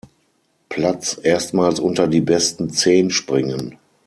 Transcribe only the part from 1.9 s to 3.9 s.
die besten Zehn springen.